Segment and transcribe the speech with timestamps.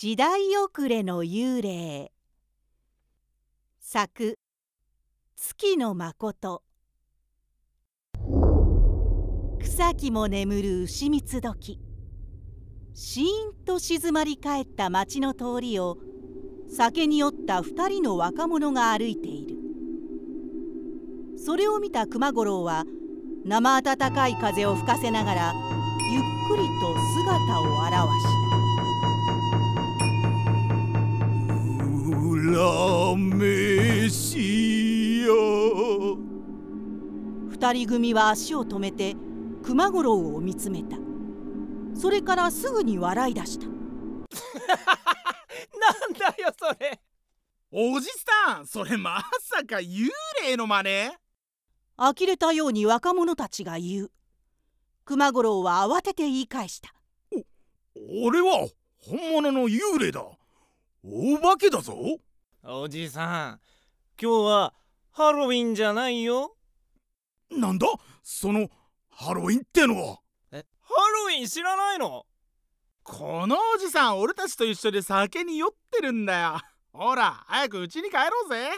[0.00, 2.12] 時代遅れの幽霊。
[3.80, 4.38] 作
[5.34, 6.62] 月の誠
[9.58, 11.80] 草木も眠る牛蜜時。
[12.94, 15.98] シーンと静まり返った町の通りを
[16.68, 19.56] 酒に酔った二人の若者が歩いている。
[21.44, 22.84] それを見た熊五郎は
[23.44, 25.54] 生暖かい風を吹かせながら
[26.12, 26.94] ゆっくりと
[27.48, 28.57] 姿を現した。
[32.38, 36.16] らめしよ。
[37.48, 39.16] 二人組は足を止めて
[39.64, 40.96] 熊五郎を見つめた。
[41.94, 43.66] それからすぐに笑い出した。
[43.66, 43.74] なん
[46.12, 47.00] だよそれ。
[47.70, 48.08] おじ
[48.46, 50.08] さんそれまさか幽
[50.42, 50.88] 霊の真似？
[51.96, 54.10] 呆れたように若者たちが言う。
[55.04, 56.94] 熊五郎は慌てて言い返した。
[58.24, 58.68] 俺は
[59.00, 60.24] 本物の幽霊だ。
[61.04, 61.94] お化けだぞ
[62.70, 63.60] おじさん
[64.22, 64.74] 今日は
[65.12, 66.54] ハロウィンじゃないよ。
[67.50, 67.86] なんだ？
[68.22, 68.68] その
[69.08, 70.18] ハロウィンってのは。
[70.52, 72.26] えハロウィン知らないの？
[73.04, 76.60] このおじさん俺たちと一緒で酒に酔ってるんだよ。
[76.92, 78.68] ほら早く家に帰ろうぜ。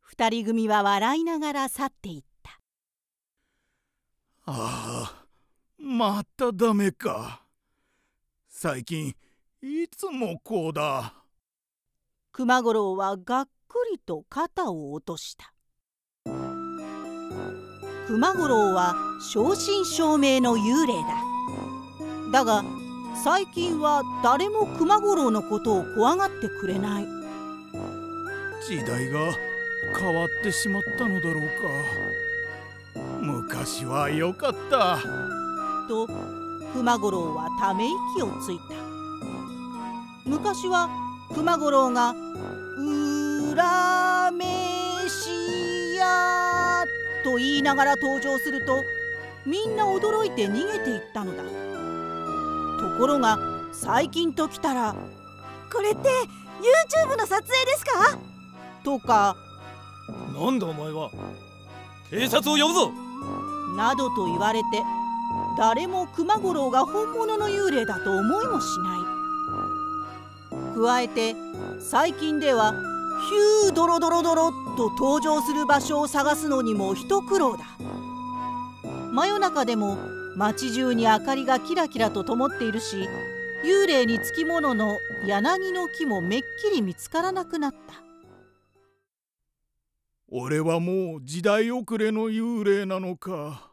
[0.00, 2.58] 二人組は笑いながら去っていった。
[4.46, 5.26] ああ
[5.78, 7.42] またダメか。
[8.48, 9.14] 最近
[9.60, 11.15] いつもこうだ
[12.36, 15.54] 熊五郎はがっくりと肩を落とした。
[18.08, 18.94] 熊五郎は
[19.32, 20.92] 正真正銘の幽霊
[22.30, 22.40] だ。
[22.40, 22.62] だが
[23.24, 27.06] 最近は誰も熊五郎のことを怖がってくれない。
[28.68, 29.32] 時代が
[29.98, 33.00] 変わってしまったのだろうか。
[33.22, 34.98] 昔は良かった。
[35.88, 36.06] と
[36.74, 38.74] 熊五郎はため息をついた。
[40.26, 42.14] 昔は熊五郎が
[43.52, 46.84] 「裏飯屋」
[47.24, 48.82] と言いながら登場すると
[49.44, 53.38] みんな驚いて逃げていったのだところが
[53.72, 54.94] 最近ときたら
[55.72, 56.08] 「これって
[57.08, 58.18] YouTube の撮影ですか?」
[58.84, 59.36] とか
[60.34, 61.10] 「なんだお前は
[62.10, 62.92] 警察を呼ぶぞ!」
[63.76, 64.66] などと言われて
[65.58, 69.15] 誰も熊五郎が本物の幽霊だと思いもしない
[70.76, 71.34] 加えて
[71.80, 72.74] 最近では
[73.62, 77.64] ヒュードロドロドロと登場する場所を探すのにも一苦労だ。
[79.10, 79.96] 真夜中でも
[80.36, 83.08] 街中に明かりがキラキラと灯っているし
[83.64, 87.78] 幽霊につきものの柳の木もめっきり見つからなくなった。
[90.28, 93.70] 俺はもう時代遅れの幽霊なのか。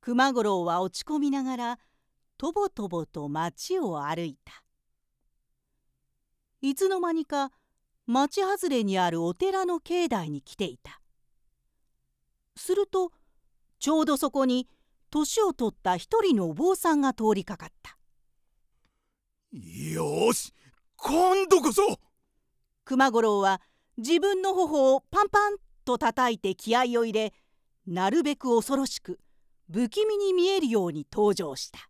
[0.00, 1.78] 熊五郎は落ち込みながら
[2.36, 4.64] とぼとぼと町を歩いた
[6.62, 7.50] いつの間にか
[8.06, 11.00] 町外れにあるお寺の境内に来ていた。
[12.56, 13.12] すると
[13.78, 14.68] ちょうどそこに
[15.10, 17.96] 年を取った一人のお坊さんが通りかかった。
[19.52, 20.52] よし
[20.96, 21.82] 今度こそ。
[22.84, 23.60] 熊五郎は
[23.96, 27.32] 自分の頬をパンパンと叩いて気合を入れ
[27.86, 29.18] なるべく恐ろしく
[29.72, 31.89] 不気味に見えるように登場した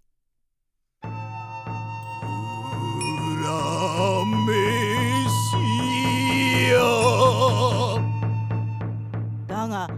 [9.47, 9.89] だが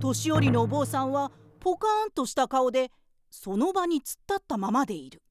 [0.00, 1.30] 年寄りのお坊さんは
[1.60, 2.90] ポカーンとした顔で
[3.30, 5.22] その場に突っ立ったままでいる。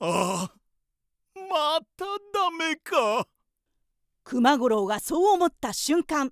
[0.00, 0.54] ああ
[1.34, 3.26] またダメか。
[4.24, 6.26] 熊五郎がそう思った瞬間。
[6.26, 6.30] い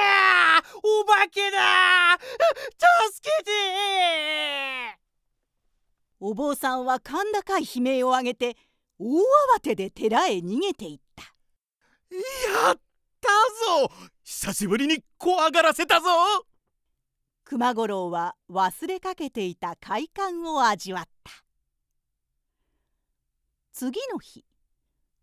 [0.00, 2.18] やお化けだ
[3.12, 5.03] 助けて
[6.20, 8.56] お坊さんは甲高い悲鳴を上げて
[8.98, 9.18] 大
[9.56, 11.24] 慌てで寺へ逃げていった。
[12.12, 12.78] やっ
[13.20, 13.28] た
[13.88, 13.90] ぞ！
[14.22, 16.06] 久しぶりに怖がらせたぞ！
[17.44, 21.32] 熊五郎は忘れかけていた快感を味わった。
[23.72, 24.44] 次の日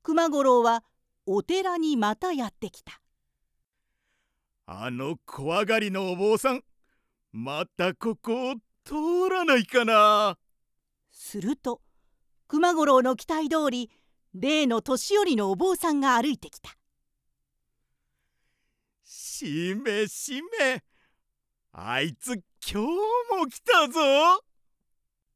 [0.03, 0.83] 熊五郎は
[1.25, 2.99] お寺にまたやってきた。
[4.65, 6.63] あの怖がりのお坊さん
[7.31, 10.37] またここを通らないかな
[11.11, 11.81] すると
[12.47, 13.89] 熊五郎の期待通り
[14.33, 16.75] 例の年寄りのお坊さんが歩いてきた。
[19.03, 20.83] しめしめ
[21.73, 22.87] あいつ今日
[23.37, 24.43] も来たぞ。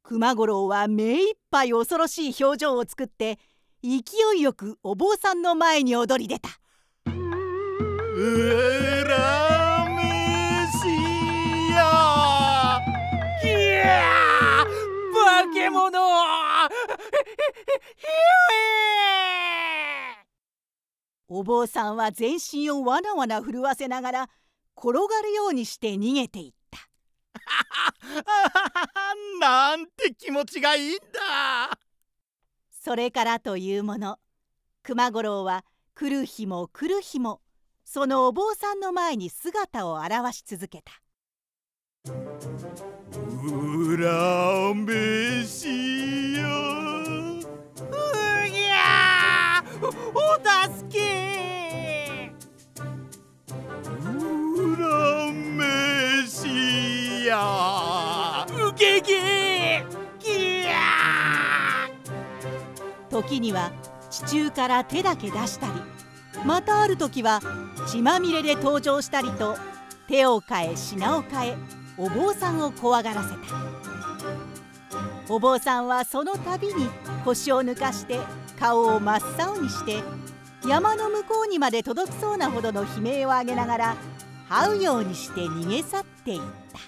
[0.02, 3.38] 熊五郎は目いっぱい恐ろしい表情を作って
[3.82, 4.02] 勢
[4.36, 6.48] いよくお坊さんの前に踊り出た。
[8.16, 8.95] うら
[21.28, 24.30] お坊さんは全身をわなわな震わせながら
[24.76, 26.78] 転がるようにして逃げていった。
[29.40, 31.78] なんて気持ちがいいんだ。
[32.70, 34.20] それからというもの
[34.82, 35.64] 熊五郎は
[35.94, 37.40] 来る日も来る日も
[37.84, 40.92] そのお坊さんの前に姿を現し続けた。
[43.96, 46.85] 恨めしや
[49.88, 49.92] お
[50.78, 52.32] 助け。
[54.56, 59.84] 恨めしやうげげ
[60.18, 61.88] ぎゃ
[63.10, 63.70] 時には
[64.10, 65.72] 地中から手だけ出したり
[66.44, 67.40] またある時は
[67.86, 69.56] 血まみれで登場したりと
[70.08, 71.56] 手を変え品を変え
[71.98, 73.36] お坊さんを怖がらせた。
[75.28, 76.88] お坊さんはその度に
[77.24, 78.20] 腰を抜かして
[78.58, 80.02] 顔を真っ青にして
[80.66, 83.96] 山の向こうにまで届きそうなほどの悲鳴を上げながら
[84.48, 86.40] 這うようにして逃げ去っていっ
[86.72, 86.78] た。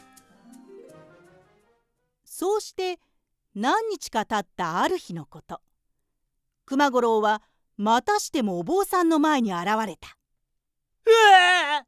[2.24, 2.98] そうして
[3.54, 5.60] 何日か経ったある日のこと。
[6.66, 7.42] 熊五郎は
[7.76, 10.16] またしてもお坊さんの前に現れた。
[11.06, 11.84] うわ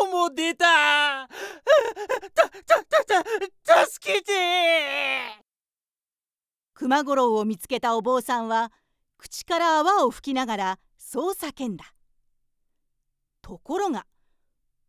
[0.00, 1.28] 今日も出た
[2.34, 3.24] たたた
[3.64, 5.43] た助けて
[6.84, 8.70] 熊五郎を見つけたお坊さんは
[9.16, 11.94] 口から泡を吹きながらそう叫んだ。
[13.40, 14.04] ところが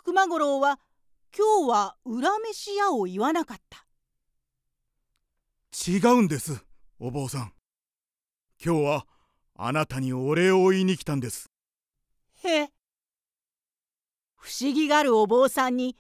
[0.04, 0.78] 熊五郎は
[1.34, 3.86] 今日は恨めしやを言わなかった。
[5.90, 6.66] 違うんです
[7.00, 7.54] お坊さん。
[8.62, 9.08] 今日は
[9.56, 11.50] あなたにお礼を言いに来たんです。
[12.44, 12.66] へ。
[14.36, 15.96] 不思議がるお坊さんに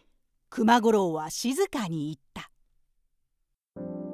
[0.50, 2.52] 熊五郎は静かに言った。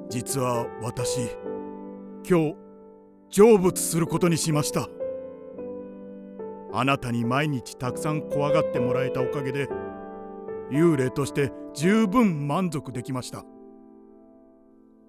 [0.08, 1.30] 実は私
[2.28, 2.56] 今日
[3.30, 4.88] 成仏することにしました。
[6.72, 9.68] あなたに毎日たくさん怖がってもらえたおかげで
[10.70, 13.44] 幽霊として十分満足できました。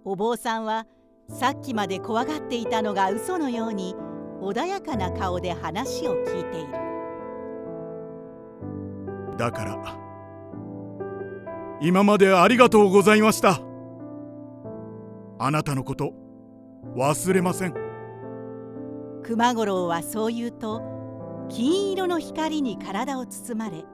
[0.03, 0.85] お坊さんは
[1.29, 3.95] さっきまで怖がっていたのが嘘のように
[4.41, 6.73] 穏やかな顔で話を聞いている。
[9.37, 9.99] だから
[11.81, 13.61] 今までありがとうございました。
[15.39, 16.13] あなたのこと
[16.95, 17.73] 忘れません。
[19.23, 20.81] 熊五郎はそう言うと
[21.49, 23.85] 金色の光に体を包まれ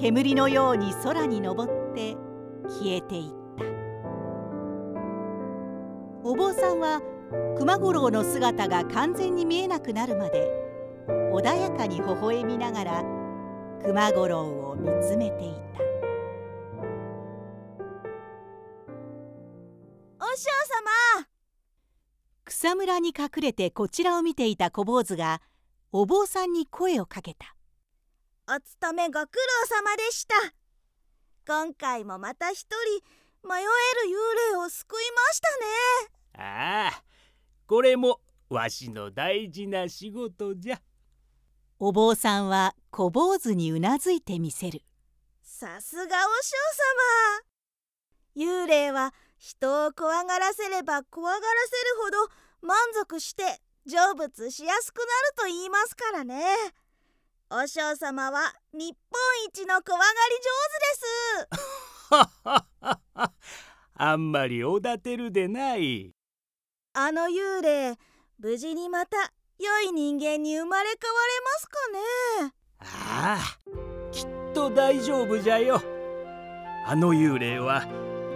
[0.00, 2.16] 煙のように空に昇って
[2.68, 3.64] 消えていった。
[6.24, 7.00] お坊さんは
[7.58, 10.50] 熊五郎の姿が完全に見えなくなるまで
[11.32, 13.04] 穏やかに微笑みながら
[13.82, 14.40] 熊五郎
[14.70, 15.82] を見つめていた。
[20.20, 20.50] お師匠
[21.20, 21.37] 様
[22.48, 25.42] 草むらに隠れてこちらを見ていた小坊主が
[25.92, 27.54] お坊さんに声をかけた。
[28.50, 30.34] お勤めご苦労様でした。
[31.46, 33.68] 今回もまた一人迷える
[34.50, 35.40] 幽霊を救いまし
[36.32, 36.48] たね。
[36.50, 37.02] ああ
[37.66, 38.18] これも
[38.48, 40.80] わしの大事な仕事じゃ。
[41.78, 44.80] お坊さんは小坊主にうなずいてみせる。
[45.42, 46.50] さすがお師
[48.36, 48.62] 匠様。
[48.64, 53.42] 幽霊は人を怖がらせれば怖がらせるほど満足して
[53.86, 56.44] 成仏しやすくなると言いますからね。
[57.50, 60.96] お師匠様は日本一の怖がり上手で
[61.30, 62.34] す。
[63.94, 66.12] あんまりおだてるでない。
[66.92, 67.96] あの幽霊
[68.38, 69.16] 無事にまた
[69.58, 72.54] 良い人間に生まれ変われますかね。
[72.80, 75.80] ああきっと大丈夫じゃよ。
[76.86, 77.86] あの幽霊は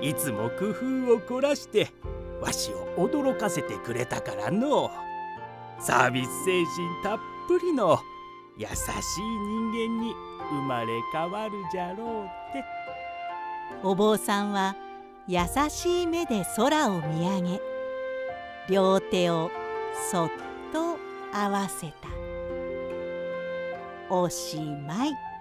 [0.03, 1.93] いつも工夫を凝らして
[2.41, 4.91] わしを驚かせてくれたからの。
[5.79, 7.19] サービス精神たっ
[7.49, 7.99] ぷりの
[8.59, 8.75] 優しい
[9.23, 10.15] 人間に
[10.51, 12.65] 生まれ変わるじゃろうって。
[13.85, 14.75] お坊さんは
[15.29, 15.39] 優
[15.71, 17.61] しい目で空を見上げ
[18.69, 19.51] 両手を
[20.11, 20.31] そっ
[20.73, 20.99] と
[21.33, 22.09] 合わせた。
[24.11, 25.32] おしまい。